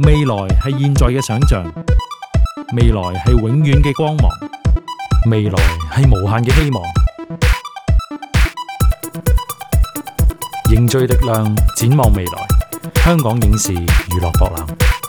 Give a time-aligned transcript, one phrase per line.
[0.00, 1.64] 未来系现在嘅想象。
[2.74, 4.30] 未来系永远嘅光芒。
[5.30, 5.58] 未来
[5.94, 6.82] 系无限嘅希望。
[10.70, 12.46] 凝聚力量展望未来。
[13.04, 14.99] 香港影视娱乐博览。